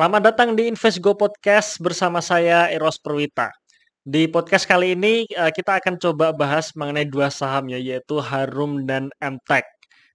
[0.00, 3.52] Selamat datang di Invest Go Podcast bersama saya Eros Perwita.
[4.00, 8.88] Di podcast kali ini uh, kita akan coba bahas mengenai dua saham ya yaitu Harum
[8.88, 9.60] dan MTEK.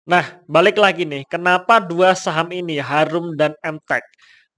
[0.06, 4.06] Nah, balik lagi nih, kenapa dua saham ini, Harum dan MTEK?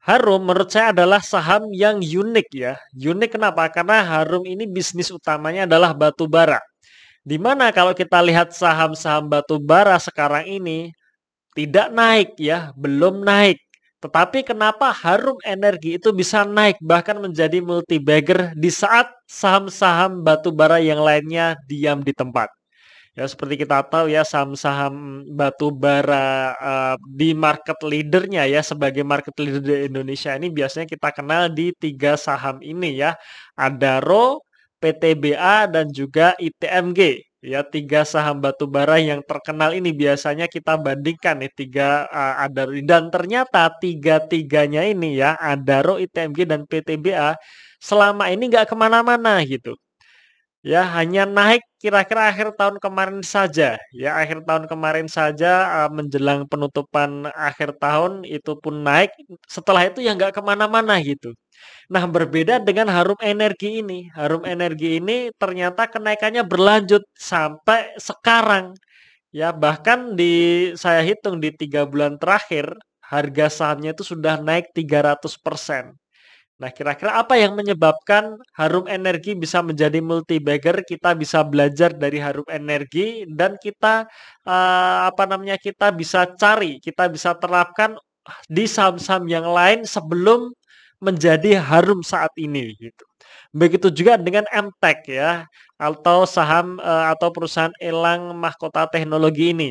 [0.05, 2.77] Harum menurut saya adalah saham yang unik ya.
[2.93, 3.73] Unik kenapa?
[3.73, 6.61] Karena Harum ini bisnis utamanya adalah batu bara.
[7.25, 10.93] Di mana kalau kita lihat saham-saham batu bara sekarang ini
[11.57, 13.64] tidak naik ya, belum naik.
[14.05, 20.53] Tetapi kenapa Harum Energi itu bisa naik bahkan menjadi multi bagger di saat saham-saham batu
[20.53, 22.53] bara yang lainnya diam di tempat.
[23.17, 29.33] Ya seperti kita tahu ya saham-saham batu bara uh, di market leadernya ya sebagai market
[29.41, 33.17] leader di Indonesia ini biasanya kita kenal di tiga saham ini ya.
[33.57, 34.45] Adaro,
[34.85, 37.25] PTBA dan juga ITMG.
[37.45, 42.73] Ya, tiga saham batu bara yang terkenal ini biasanya kita bandingkan nih tiga uh, Adaro
[42.91, 47.37] dan ternyata tiga-tiganya ini ya Adaro, ITMG dan PTBA
[47.85, 49.77] selama ini nggak ke mana-mana gitu.
[50.65, 53.77] Ya hanya naik kira-kira akhir tahun kemarin saja.
[53.93, 55.49] Ya akhir tahun kemarin saja
[55.87, 59.11] uh, menjelang penutupan akhir tahun itu pun naik.
[59.55, 61.37] Setelah itu ya nggak ke mana-mana gitu.
[61.93, 64.09] Nah, berbeda dengan Harum Energi ini.
[64.17, 68.75] Harum Energi ini ternyata kenaikannya berlanjut sampai sekarang.
[69.35, 72.71] Ya, bahkan di saya hitung di tiga bulan terakhir
[73.03, 75.95] harga sahamnya itu sudah naik 300%.
[76.55, 80.87] Nah, kira-kira apa yang menyebabkan Harum Energi bisa menjadi multi bagger?
[80.87, 84.07] Kita bisa belajar dari Harum Energi dan kita
[84.47, 85.59] uh, apa namanya?
[85.59, 87.99] Kita bisa cari, kita bisa terapkan
[88.47, 90.55] di saham-saham yang lain sebelum
[91.03, 93.05] menjadi harum saat ini gitu.
[93.55, 95.47] Begitu juga dengan MTEK ya
[95.79, 99.71] atau saham uh, atau perusahaan elang mahkota teknologi ini.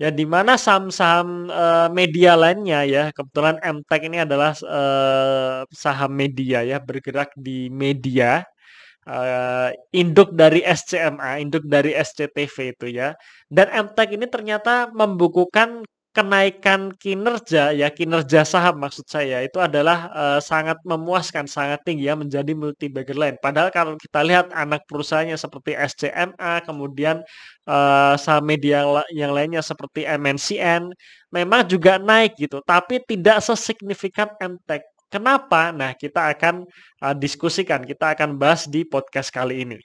[0.00, 6.64] Ya di mana saham-saham uh, media lainnya ya kebetulan MTEK ini adalah uh, saham media
[6.64, 8.42] ya bergerak di media
[9.06, 13.12] uh, induk dari SCMA, induk dari SCTV itu ya.
[13.48, 20.40] Dan MTEK ini ternyata membukukan kenaikan kinerja ya, kinerja saham maksud saya itu adalah uh,
[20.42, 23.38] sangat memuaskan, sangat tinggi ya menjadi multi bagger line.
[23.38, 27.22] Padahal kalau kita lihat anak perusahaannya seperti SCMA, kemudian
[27.70, 28.82] uh, saham media
[29.14, 30.90] yang, lainnya seperti MNCN
[31.30, 34.82] memang juga naik gitu, tapi tidak sesignifikan MTEK.
[35.10, 35.70] Kenapa?
[35.74, 36.66] Nah, kita akan
[37.02, 39.78] uh, diskusikan, kita akan bahas di podcast kali ini.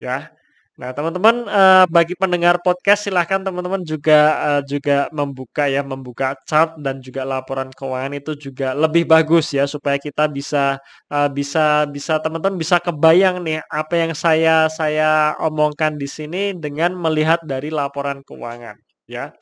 [0.00, 0.32] Ya.
[0.80, 6.72] Nah, teman-teman, uh, bagi pendengar podcast silahkan teman-teman juga uh, juga membuka ya, membuka chart
[6.80, 10.80] dan juga laporan keuangan itu juga lebih bagus ya supaya kita bisa
[11.12, 16.96] uh, bisa bisa teman-teman bisa kebayang nih apa yang saya saya omongkan di sini dengan
[16.96, 19.36] melihat dari laporan keuangan ya.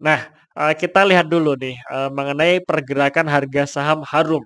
[0.00, 0.24] Nah,
[0.56, 4.40] uh, kita lihat dulu nih uh, mengenai pergerakan harga saham Harum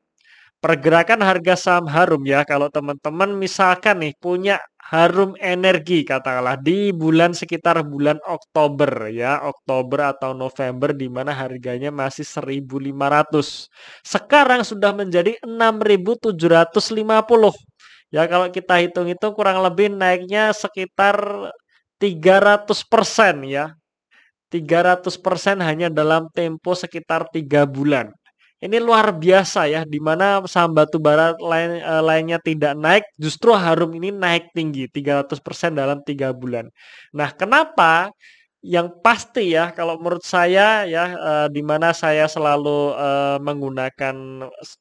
[0.66, 7.34] pergerakan harga saham Harum ya kalau teman-teman misalkan nih punya Harum Energi katakanlah di bulan
[7.34, 13.66] sekitar bulan Oktober ya, Oktober atau November di mana harganya masih 1.500.
[14.06, 17.58] Sekarang sudah menjadi 6.750.
[18.14, 21.18] Ya kalau kita hitung-hitung kurang lebih naiknya sekitar
[21.98, 23.74] 300% ya.
[24.52, 28.12] 300% hanya dalam tempo sekitar tiga bulan.
[28.56, 33.52] Ini luar biasa ya, di mana saham batu bara lain, uh, lainnya tidak naik, justru
[33.52, 36.72] Harum ini naik tinggi 300% dalam tiga bulan.
[37.12, 38.08] Nah, kenapa?
[38.64, 44.16] Yang pasti ya, kalau menurut saya ya, uh, di mana saya selalu uh, menggunakan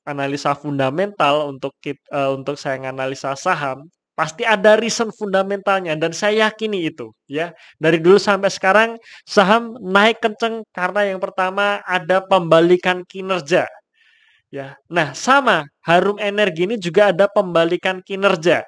[0.07, 1.75] analisa fundamental untuk
[2.15, 7.51] uh, untuk saya menganalisa saham, Pasti ada reason fundamentalnya dan saya yakini itu ya.
[7.75, 8.89] Dari dulu sampai sekarang
[9.27, 13.67] saham naik kenceng karena yang pertama ada pembalikan kinerja.
[14.53, 14.79] Ya.
[14.87, 18.63] Nah, sama Harum Energi ini juga ada pembalikan kinerja.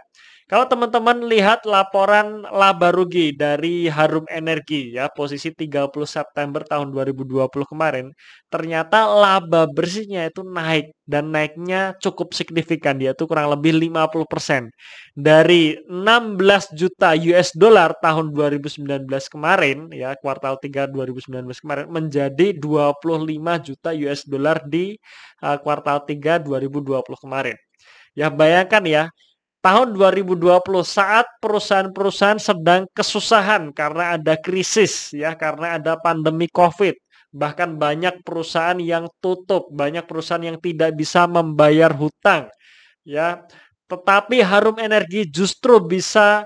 [0.48, 7.68] Kalau teman-teman lihat laporan laba rugi dari Harum Energi ya, posisi 30 September tahun 2020
[7.68, 8.16] kemarin,
[8.48, 14.72] ternyata laba bersihnya itu naik dan naiknya cukup signifikan yaitu kurang lebih 50%.
[15.20, 23.68] Dari 16 juta US dollar tahun 2019 kemarin ya, kuartal 3 2019 kemarin menjadi 25
[23.68, 24.96] juta US dollar di
[25.44, 27.60] uh, kuartal 3 2020 kemarin.
[28.18, 29.04] Ya bayangkan ya,
[29.62, 36.96] tahun 2020 saat perusahaan-perusahaan sedang kesusahan karena ada krisis ya karena ada pandemi Covid.
[37.34, 42.48] Bahkan banyak perusahaan yang tutup banyak perusahaan yang tidak bisa membayar hutang
[43.04, 43.44] ya.
[43.88, 46.44] Tetapi Harum Energi justru bisa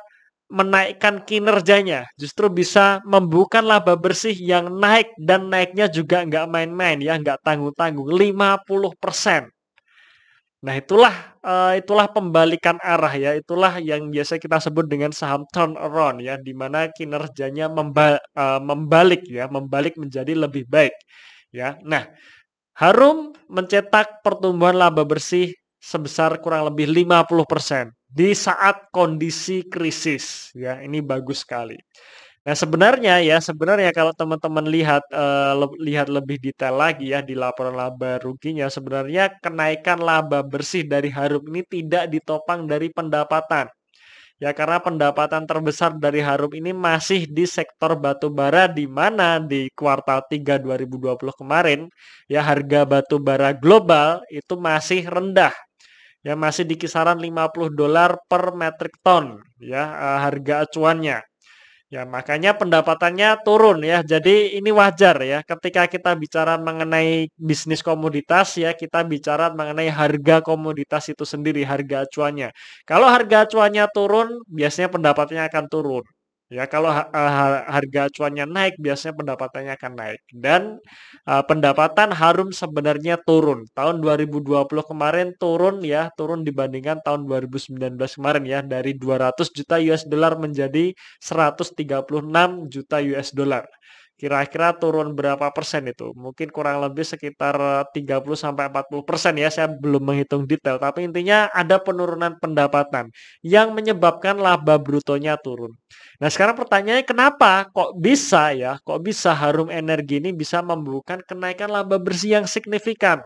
[0.52, 7.16] menaikkan kinerjanya justru bisa membuka laba bersih yang naik dan naiknya juga nggak main-main ya
[7.16, 9.48] nggak tanggung-tanggung 50 persen.
[10.62, 16.22] Nah, itulah uh, itulah pembalikan arah ya, itulah yang biasa kita sebut dengan saham turnaround
[16.22, 20.94] ya, di mana kinerjanya memba uh, membalik ya, membalik menjadi lebih baik
[21.54, 21.78] ya.
[21.86, 22.08] Nah,
[22.78, 30.80] Harum mencetak pertumbuhan laba bersih sebesar kurang lebih 50% di saat kondisi krisis ya.
[30.80, 31.78] Ini bagus sekali.
[32.42, 37.38] Nah, sebenarnya ya, sebenarnya kalau teman-teman lihat uh, le lihat lebih detail lagi ya di
[37.38, 43.70] laporan laba ruginya, sebenarnya kenaikan laba bersih dari Harum ini tidak ditopang dari pendapatan.
[44.44, 49.70] Ya, karena pendapatan terbesar dari Harum ini masih di sektor batu bara di mana di
[49.78, 51.90] kuartal 3 2020 kemarin
[52.26, 55.54] ya harga batu bara global itu masih rendah.
[56.26, 61.31] Ya, masih di kisaran 50 dolar per metric ton ya uh, harga acuannya.
[61.92, 64.00] Ya, makanya pendapatannya turun ya.
[64.12, 65.38] Jadi ini wajar ya.
[65.44, 72.08] Ketika kita bicara mengenai bisnis komoditas ya, kita bicara mengenai harga komoditas itu sendiri, harga
[72.08, 72.48] acuannya.
[72.88, 76.04] Kalau harga acuannya turun, biasanya pendapatannya akan turun.
[76.52, 80.20] Ya, kalau uh, harga acuannya naik, biasanya pendapatannya akan naik.
[80.36, 80.84] Dan
[81.24, 83.64] uh, pendapatan Harum sebenarnya turun.
[83.72, 90.04] Tahun 2020 kemarin turun ya, turun dibandingkan tahun 2019 kemarin ya, dari 200 juta US
[90.12, 90.92] dollar menjadi
[91.24, 93.64] 136 juta US dollar.
[94.22, 96.14] Kira-kira turun berapa persen itu?
[96.14, 97.58] Mungkin kurang lebih sekitar
[97.90, 99.50] 30 sampai 40 persen ya.
[99.50, 103.10] Saya belum menghitung detail, tapi intinya ada penurunan pendapatan
[103.42, 105.74] yang menyebabkan laba brutonya turun.
[106.22, 108.78] Nah, sekarang pertanyaannya kenapa kok bisa ya?
[108.86, 113.26] Kok bisa Harum Energi ini bisa membuka kenaikan laba bersih yang signifikan?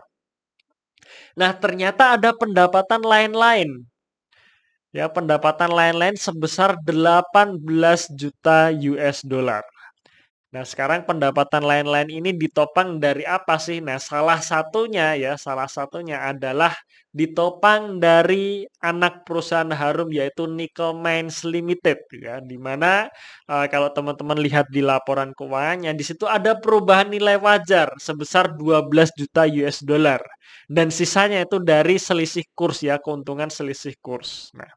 [1.40, 3.68] Nah, ternyata ada pendapatan lain-lain.
[4.96, 9.62] Ya, pendapatan lain-lain sebesar 18 juta US dollar.
[10.54, 13.82] Nah, sekarang pendapatan lain-lain ini ditopang dari apa sih?
[13.82, 16.72] Nah, salah satunya ya, salah satunya adalah
[17.10, 23.10] ditopang dari anak perusahaan Harum yaitu Nickel Mines Limited ya, di mana
[23.50, 29.10] uh, kalau teman-teman lihat di laporan keuangannya di situ ada perubahan nilai wajar sebesar 12
[29.18, 30.22] juta US dollar
[30.70, 34.54] dan sisanya itu dari selisih kurs ya, keuntungan selisih kurs.
[34.54, 34.70] Nah,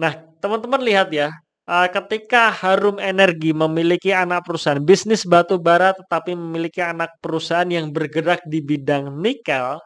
[0.00, 1.28] Nah, teman-teman lihat ya,
[1.70, 8.42] ketika Harum Energi memiliki anak perusahaan bisnis batu bara tetapi memiliki anak perusahaan yang bergerak
[8.42, 9.78] di bidang nikel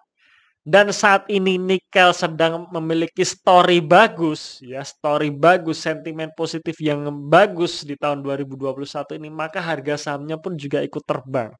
[0.64, 7.84] dan saat ini nikel sedang memiliki story bagus ya story bagus sentimen positif yang bagus
[7.84, 11.52] di tahun 2021 ini maka harga sahamnya pun juga ikut terbang.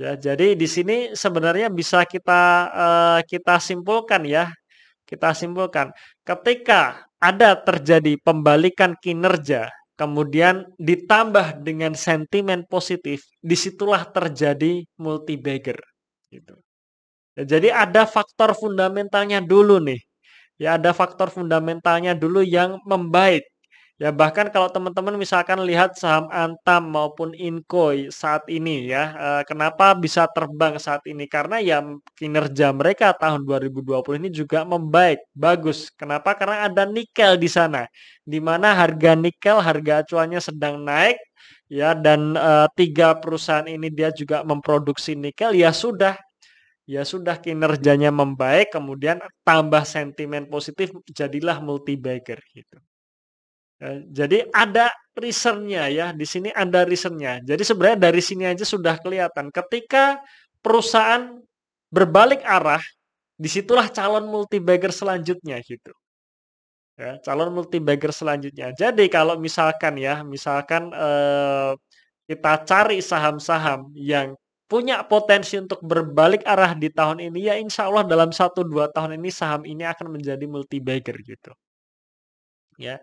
[0.00, 4.48] Ya jadi di sini sebenarnya bisa kita uh, kita simpulkan ya.
[5.04, 5.90] Kita simpulkan,
[6.22, 9.68] ketika ada terjadi pembalikan kinerja,
[10.00, 15.76] kemudian ditambah dengan sentimen positif, di situlah terjadi multi bagger.
[16.32, 16.56] Gitu.
[17.36, 20.00] Ya, jadi ada faktor fundamentalnya dulu nih.
[20.60, 23.44] Ya ada faktor fundamentalnya dulu yang membaik
[24.00, 29.92] Ya bahkan kalau teman-teman misalkan lihat saham Antam maupun Inkoi saat ini ya, eh, kenapa
[29.92, 31.28] bisa terbang saat ini?
[31.28, 31.84] Karena ya
[32.16, 35.92] kinerja mereka tahun 2020 ini juga membaik, bagus.
[36.00, 36.32] Kenapa?
[36.32, 37.84] Karena ada nikel di sana,
[38.24, 41.20] di mana harga nikel, harga acuannya sedang naik,
[41.68, 46.16] ya dan uh, tiga perusahaan ini dia juga memproduksi nikel, ya sudah,
[46.88, 52.80] ya sudah kinerjanya membaik, kemudian tambah sentimen positif, jadilah multi bagger gitu.
[53.80, 57.40] Eh, jadi ada reasonnya ya, di sini ada reasonnya.
[57.40, 60.20] Jadi sebenarnya dari sini aja sudah kelihatan ketika
[60.60, 61.40] perusahaan
[61.88, 62.82] berbalik arah,
[63.40, 65.92] di situlah calon multi bagger selanjutnya gitu.
[67.00, 68.76] Ya, calon multi bagger selanjutnya.
[68.76, 71.72] Jadi kalau misalkan ya, misalkan eh,
[72.28, 74.36] kita cari saham-saham yang
[74.70, 79.16] punya potensi untuk berbalik arah di tahun ini, ya insya Allah dalam satu dua tahun
[79.18, 81.50] ini saham ini akan menjadi multi bagger gitu.
[82.78, 82.96] ya.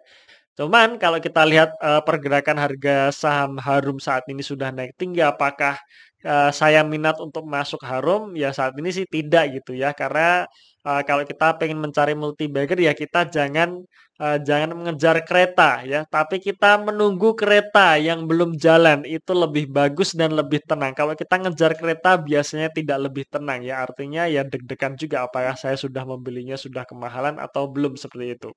[0.57, 5.77] Cuman kalau kita lihat, eee, pergerakan harga saham Harum saat ini sudah naik tinggi, apakah,
[6.25, 8.33] eee, saya minat untuk masuk Harum?
[8.33, 10.49] Ya saat ini sih tidak gitu ya, karena,
[10.81, 13.85] eee, kalau kita pengen mencari multi bagger ya kita jangan,
[14.17, 20.17] eee, jangan mengejar kereta ya, tapi kita menunggu kereta yang belum jalan, itu lebih bagus
[20.17, 20.97] dan lebih tenang.
[20.97, 25.77] Kalau kita ngejar kereta biasanya tidak lebih tenang ya, artinya ya deg-degan juga apakah saya
[25.77, 28.49] sudah membelinya sudah kemahalan atau belum, seperti itu.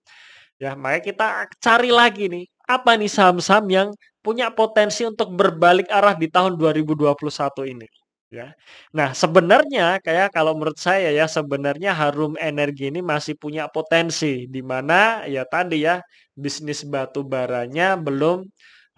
[0.61, 1.27] Ya, makanya kita
[1.57, 3.89] cari lagi nih, apa nih saham-saham yang
[4.21, 7.89] punya potensi untuk berbalik arah di tahun 2021 ini,
[8.29, 8.53] ya.
[8.93, 14.61] Nah, sebenarnya kayak kalau menurut saya ya, sebenarnya Harum Energi ini masih punya potensi, di
[14.61, 15.97] mana ya tadi ya,
[16.37, 18.45] bisnis batu baranya belum,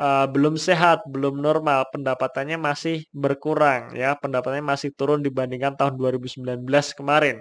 [0.03, 6.91] eee, belum sehat, belum normal, pendapatannya masih berkurang ya, pendapatannya masih turun dibandingkan tahun 2019
[6.99, 7.39] kemarin.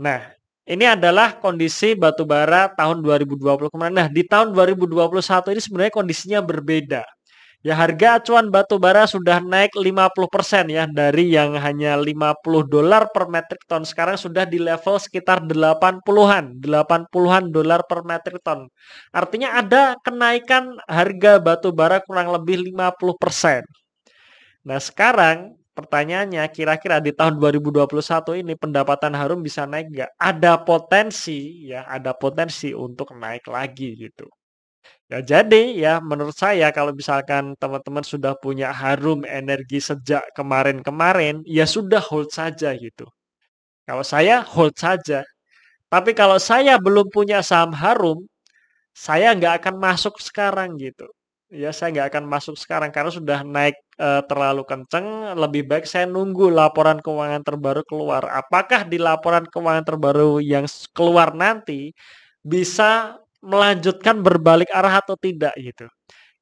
[0.00, 0.32] Nah,
[0.68, 3.94] ini adalah kondisi batubara tahun 2020 kemarin.
[3.96, 7.02] Nah, di tahun 2021 ini sebenarnya kondisinya berbeda.
[7.60, 13.60] Ya, harga acuan batubara sudah naik 50% ya dari yang hanya 50 dolar per metrik
[13.68, 18.64] ton sekarang sudah di level sekitar 80-an, 80-an dolar per metrik ton.
[19.12, 23.60] Artinya ada kenaikan harga batubara kurang lebih 50%.
[24.64, 30.10] Nah, sekarang Pertanyaannya, kira-kira di tahun 2021 ini pendapatan Harum bisa naik nggak?
[30.20, 31.38] Ada potensi
[31.72, 34.28] ya, ada potensi untuk naik lagi gitu.
[35.10, 41.64] Ya jadi ya menurut saya kalau misalkan teman-teman sudah punya Harum Energi sejak kemarin-kemarin, ya
[41.68, 43.06] sudah hold saja gitu.
[43.88, 45.24] Kalau saya hold saja.
[45.92, 48.26] Tapi kalau saya belum punya saham Harum,
[48.94, 51.06] saya nggak akan masuk sekarang gitu.
[51.50, 56.06] Ya saya nggak akan masuk sekarang karena sudah naik, eee, terlalu kenceng, lebih baik saya
[56.06, 58.22] nunggu laporan keuangan terbaru keluar.
[58.30, 60.62] Apakah di laporan keuangan terbaru yang
[60.94, 61.90] keluar nanti,
[62.42, 65.90] bisa melanjutkan berbalik arah atau tidak gitu.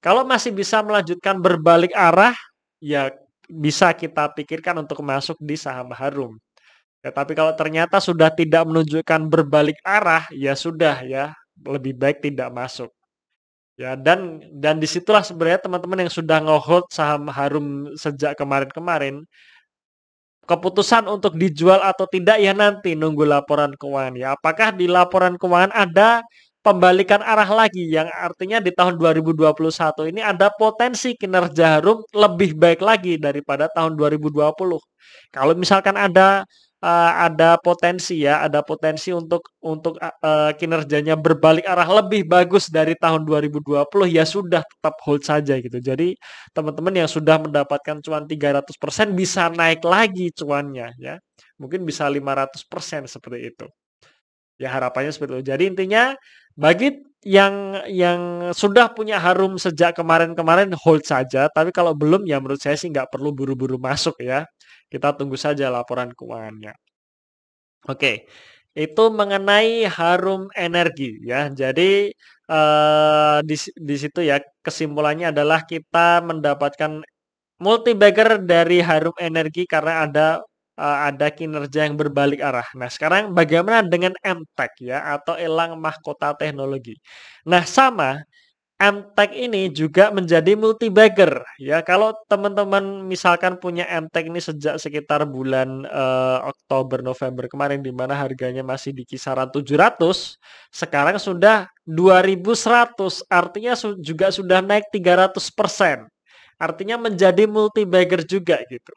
[0.02, 2.34] Kalau masih bisa melanjutkan berbalik arah,
[2.82, 3.14] ya
[3.48, 6.36] bisa kita pikirkan untuk masuk di saham Harum.
[7.04, 11.32] Ya tapi kalau ternyata sudah tidak menunjukkan berbalik arah, ya sudah ya,
[11.64, 12.92] lebih baik tidak masuk.
[13.78, 19.22] Ya, dan dan di situlah sebenarnya teman-teman yang sudah nge-hold saham Harum sejak kemarin-kemarin,
[20.48, 24.28] keputusan untuk dijual atau tidak ya nanti nunggu laporan keuangan ya.
[24.34, 26.24] Apakah di laporan keuangan ada
[26.64, 32.80] pembalikan arah lagi yang artinya di tahun 2021 ini ada potensi kinerja Harum lebih baik
[32.82, 34.80] lagi daripada tahun 2020.
[35.30, 36.42] Kalau misalkan ada
[36.82, 42.94] uh, ada potensi ya, ada potensi untuk untuk uh, kinerjanya berbalik arah lebih bagus dari
[42.98, 45.78] tahun 2020 ya sudah tetap hold saja gitu.
[45.82, 46.14] Jadi
[46.54, 51.18] teman-teman yang sudah mendapatkan cuan 300% bisa naik lagi cuannya ya.
[51.58, 53.66] Mungkin bisa 500% seperti itu.
[54.58, 55.44] Ya harapannya seperti itu.
[55.54, 56.14] Jadi intinya
[56.58, 56.90] bagi
[57.26, 62.76] yang yang sudah punya harum sejak kemarin-kemarin hold saja, tapi kalau belum ya menurut saya
[62.78, 64.46] sih nggak perlu buru-buru masuk ya.
[64.92, 66.72] Kita tunggu saja laporan keuangannya.
[67.88, 68.26] Oke,
[68.74, 71.48] itu mengenai Harum Energi ya.
[71.50, 72.12] Jadi
[72.50, 73.56] uh, di
[73.88, 77.02] di situ ya kesimpulannya adalah kita mendapatkan
[77.64, 80.26] multi bagger dari Harum Energi karena ada
[80.78, 82.66] uh, ada kinerja yang berbalik arah.
[82.78, 86.94] Nah, sekarang bagaimana dengan MTEK ya atau elang mahkota teknologi.
[87.44, 88.22] Nah, sama
[88.78, 91.82] MTEK ini juga menjadi multi bagger ya.
[91.82, 98.14] Kalau teman-teman misalkan punya MTEK ini sejak sekitar bulan uh, Oktober November kemarin di mana
[98.14, 99.98] harganya masih di kisaran 700,
[100.70, 103.26] sekarang sudah 2100.
[103.26, 106.06] Artinya su juga sudah naik 300%.
[106.62, 108.94] Artinya menjadi multi bagger juga gitu.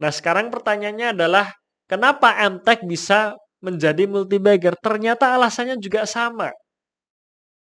[0.00, 1.46] Nah, sekarang pertanyaannya adalah
[1.90, 4.74] kenapa MTEK bisa menjadi multi bagger?
[4.80, 6.48] Ternyata alasannya juga sama.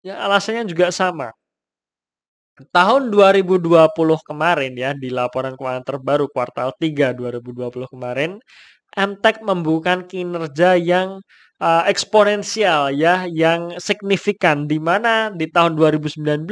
[0.06, 1.28] Ya alasannya juga sama.
[2.76, 8.36] Tahun 2020 kemarin ya, di laporan keuangan terbaru kuartal 3 2020 kemarin,
[8.96, 11.08] MTEK membuka kinerja yang
[11.62, 16.44] uh, eksponensial ya, yang signifikan di mana di tahun 2019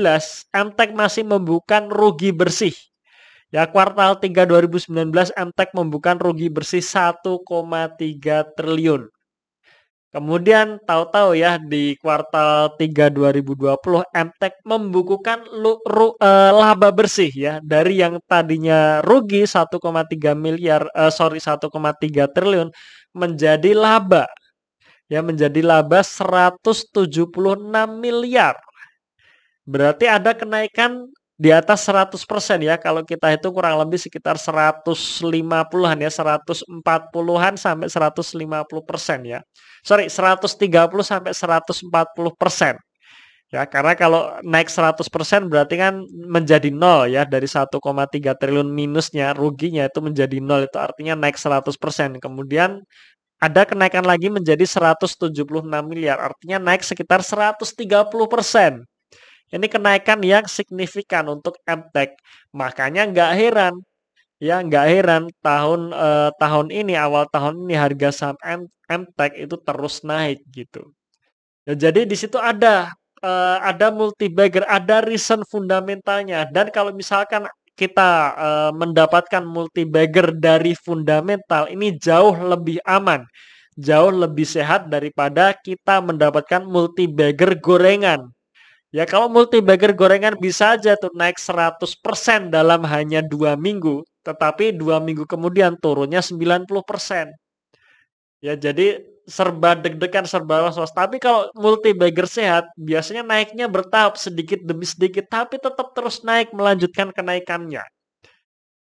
[0.54, 2.72] MTEK masih membuka rugi bersih.
[3.48, 9.08] Ya, kuartal 3 2019 MTEK membuka rugi bersih 1,3 triliun.
[10.08, 17.60] Kemudian tahu-tahu ya di kuartal 3 2020 MTEK membukukan lu, ru, uh, laba bersih ya
[17.60, 21.68] dari yang tadinya rugi 1,3 miliar uh, sorry 1,3
[22.32, 22.72] triliun
[23.12, 24.24] menjadi laba
[25.12, 27.28] ya menjadi laba 176
[28.00, 28.56] miliar.
[29.68, 32.76] Berarti ada kenaikan di atas 100% ya.
[32.76, 39.40] Kalau kita itu kurang lebih sekitar 150-an ya, 140-an sampai 150% ya.
[39.86, 42.76] Sorry, 130 sampai 140%.
[43.48, 49.88] Ya, karena kalau naik 100% berarti kan menjadi nol ya dari 1,3 triliun minusnya ruginya
[49.88, 52.20] itu menjadi nol itu artinya naik 100%.
[52.20, 52.84] Kemudian
[53.40, 58.84] ada kenaikan lagi menjadi 176 miliar, artinya naik sekitar 130%.
[59.48, 62.20] Ini kenaikan yang signifikan untuk MTEK.
[62.52, 63.74] Makanya nggak heran
[64.38, 70.00] ya nggak heran tahun eh, tahun ini awal tahun ini harga saham MTEK itu terus
[70.06, 70.94] naik gitu.
[71.68, 72.88] Ya, jadi di situ ada
[73.20, 76.48] uh, ada multi bagger, ada reason fundamentalnya.
[76.48, 77.44] Dan kalau misalkan
[77.76, 83.20] kita uh, mendapatkan multi bagger dari fundamental, ini jauh lebih aman,
[83.76, 88.32] jauh lebih sehat daripada kita mendapatkan multi bagger gorengan.
[88.88, 94.72] Ya kalau multi bagger gorengan bisa aja tuh naik 100% dalam hanya dua minggu, tetapi
[94.72, 97.28] dua minggu kemudian turunnya 90%.
[98.40, 100.90] Ya jadi serba deg-degan, serba was-was.
[100.96, 106.48] Tapi kalau multi bagger sehat, biasanya naiknya bertahap sedikit demi sedikit, tapi tetap terus naik
[106.56, 107.84] melanjutkan kenaikannya.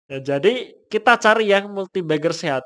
[0.08, 2.64] Ya, jadi kita cari yang multi bagger sehat.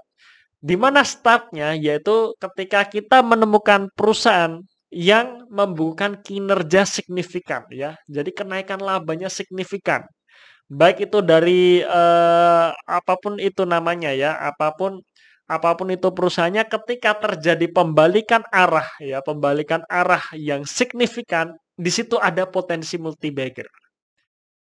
[0.62, 7.95] Di mana startnya yaitu ketika kita menemukan perusahaan yang membukukan kinerja signifikan ya.
[8.12, 10.03] Jadi kenaikan labanya signifikan.
[10.71, 15.03] Baik itu dari eh, apa pun itu namanya ya, apa pun
[15.51, 22.15] apa pun itu perusahaannya ketika terjadi pembalikan arah ya, pembalikan arah yang signifikan, di situ
[22.21, 23.67] ada potensi multi bagger.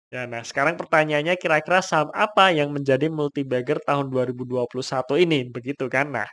[0.09, 5.85] Ya, nah sekarang pertanyaannya kira-kira saham apa yang menjadi multi bagger tahun 2021 ini, begitu
[5.85, 6.09] kan?
[6.09, 6.25] Nah,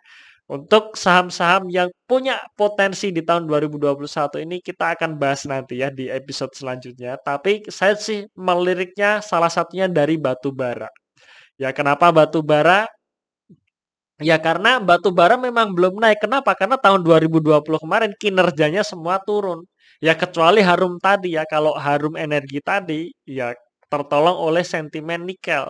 [0.46, 6.06] untuk saham-saham yang punya potensi di tahun 2021 ini kita akan bahas nanti ya di
[6.06, 7.18] episode selanjutnya.
[7.18, 10.86] Tapi saya sih meliriknya salah satunya dari batu bara.
[11.58, 12.86] Ya, kenapa batu bara?
[14.20, 16.24] Ya karena batu bara memang belum naik.
[16.24, 16.56] Kenapa?
[16.56, 19.60] Karena tahun 2020 kemarin kinerjanya semua turun.
[20.00, 21.44] Ya kecuali Harum tadi ya.
[21.44, 23.52] Kalau Harum Energi tadi ya
[23.92, 25.68] tertolong oleh sentimen nikel.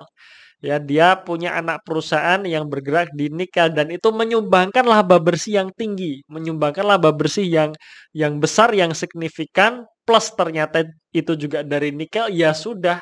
[0.65, 5.69] Ya dia punya anak perusahaan yang bergerak di nikel dan itu menyumbangkan laba bersih yang
[5.77, 7.71] tinggi, menyumbangkan laba bersih yang
[8.17, 12.99] yang besar yang signifikan plus ternyata itu juga dari nikel ya sudah.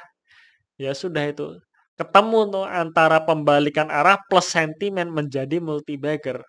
[0.79, 1.47] Ya sudah itu
[1.99, 6.43] ketemu tuh antara pembalikan arah plus sentimen menjadi multi bagger.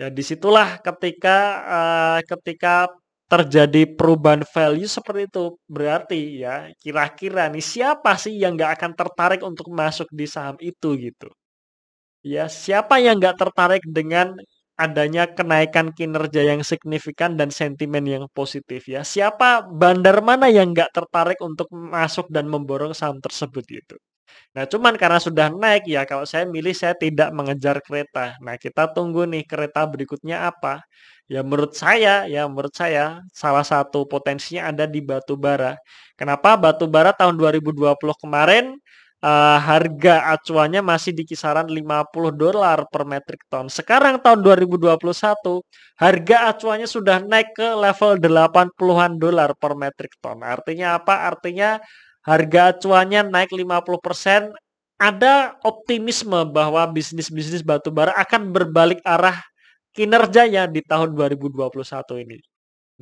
[0.00, 2.90] Ya di situlah ketika uh, ketika
[3.32, 5.44] terjadi perubahan value seperti itu
[5.76, 10.88] berarti ya kira-kira nih siapa sih yang nggak akan tertarik untuk masuk di saham itu
[11.06, 11.28] gitu
[12.22, 14.34] ya siapa yang nggak tertarik dengan
[14.78, 20.90] adanya kenaikan kinerja yang signifikan dan sentimen yang positif ya siapa bandar mana yang nggak
[20.96, 23.96] tertarik untuk masuk dan memborong saham tersebut gitu
[24.56, 28.36] Nah, cuman karena sudah naik ya kalau saya milih saya tidak mengejar kereta.
[28.44, 30.84] Nah, kita tunggu nih kereta berikutnya apa.
[31.32, 35.80] Ya menurut saya, ya menurut saya salah satu potensinya ada di batu bara.
[36.20, 38.76] Kenapa batu bara tahun 2020 kemarin
[39.24, 43.72] uh, harga acuannya masih di kisaran 50 dolar per metrik ton.
[43.72, 44.92] Sekarang tahun 2021
[45.96, 50.44] harga acuannya sudah naik ke level 80-an dolar per metrik ton.
[50.44, 51.32] Artinya apa?
[51.32, 51.80] Artinya
[52.28, 54.52] harga acuannya naik 50%,
[55.00, 59.34] ada optimisme bahwa bisnis-bisnis batubara akan berbalik arah
[59.96, 62.38] kinerjanya di tahun 2021 ini.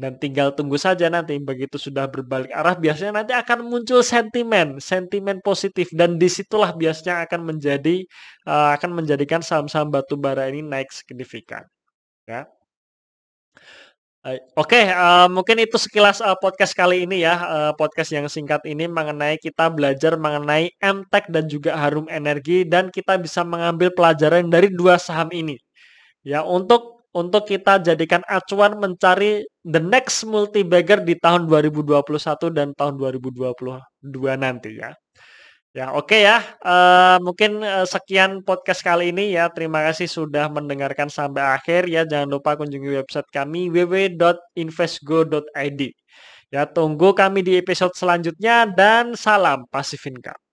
[0.01, 5.45] Dan tinggal tunggu saja nanti begitu sudah berbalik arah biasanya nanti akan muncul sentimen, sentimen
[5.45, 7.97] positif dan di situlah biasanya akan menjadi
[8.49, 11.69] uh, akan menjadikan saham-saham batubara ini naik signifikan.
[12.25, 12.49] Ya.
[14.53, 18.85] Oke, uh, mungkin itu sekilas uh, podcast kali ini ya, uh, podcast yang singkat ini
[18.85, 24.69] mengenai kita belajar mengenai MTEK dan juga Harum Energi dan kita bisa mengambil pelajaran dari
[24.69, 25.57] dua saham ini.
[26.25, 32.07] Ya, untuk untuk kita jadikan acuan mencari the next multi bagger di tahun 2021
[32.55, 33.59] dan tahun 2022
[34.39, 34.95] nanti ya.
[35.71, 36.43] Ya, oke okay ya.
[36.67, 39.47] Uh, mungkin uh, sekian podcast kali ini ya.
[39.55, 42.03] Terima kasih sudah mendengarkan sampai akhir ya.
[42.03, 45.81] Jangan lupa kunjungi website kami www.investgo.id.
[46.51, 50.50] Ya, tunggu kami di episode selanjutnya dan salam Pacific Income.